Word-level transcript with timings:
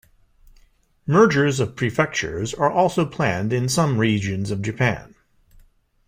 Mergers 1.05 1.59
of 1.59 1.75
prefectures 1.75 2.55
are 2.55 2.71
also 2.71 3.05
planned 3.05 3.53
in 3.53 3.69
some 3.69 3.99
regions 3.99 4.49
of 4.49 4.63
Japan. 4.63 5.13